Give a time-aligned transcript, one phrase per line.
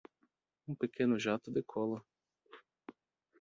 [0.67, 2.03] um pequeno jato decola.